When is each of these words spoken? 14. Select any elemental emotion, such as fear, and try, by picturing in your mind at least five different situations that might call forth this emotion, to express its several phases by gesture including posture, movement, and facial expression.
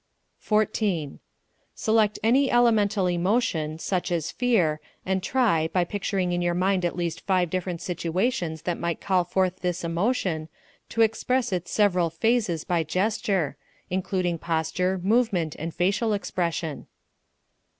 14. 0.39 1.19
Select 1.75 2.17
any 2.23 2.49
elemental 2.51 3.05
emotion, 3.05 3.77
such 3.77 4.11
as 4.11 4.31
fear, 4.31 4.81
and 5.05 5.21
try, 5.21 5.67
by 5.67 5.83
picturing 5.83 6.31
in 6.31 6.41
your 6.41 6.55
mind 6.55 6.83
at 6.83 6.95
least 6.95 7.21
five 7.27 7.51
different 7.51 7.83
situations 7.83 8.63
that 8.63 8.79
might 8.79 8.99
call 8.99 9.23
forth 9.23 9.59
this 9.59 9.83
emotion, 9.83 10.49
to 10.89 11.01
express 11.01 11.51
its 11.53 11.69
several 11.69 12.09
phases 12.09 12.63
by 12.63 12.81
gesture 12.83 13.57
including 13.91 14.39
posture, 14.39 14.99
movement, 15.03 15.55
and 15.59 15.71
facial 15.71 16.13
expression. 16.13 16.87